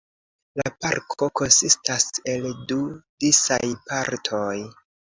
[0.61, 2.81] La parko konsistas el du
[3.27, 4.55] disaj partoj.